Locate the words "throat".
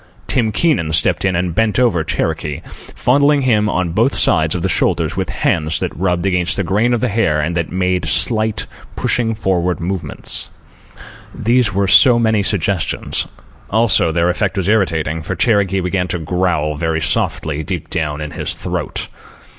18.55-19.07